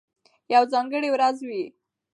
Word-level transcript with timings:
یوه 0.53 0.69
ځانګړې 0.73 1.09
ورځ 1.11 1.37
وي، 1.47 1.63